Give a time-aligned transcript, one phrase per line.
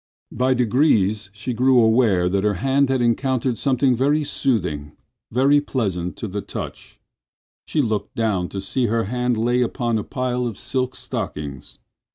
[0.31, 4.93] By degrees she grew aware that her hand had encountered something very soothing,
[5.29, 6.99] very pleasant to touch.
[7.67, 11.77] She looked down to see that her hand lay upon a pile of silk stockings.